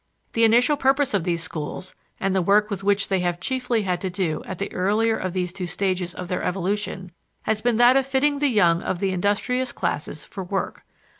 [0.33, 4.01] The initial purpose of these schools, and the work with which they have chiefly had
[4.01, 7.11] to do at the earlier of these two stages of their evolution,
[7.43, 10.81] has been that of fitting the young of the industrious classes for work.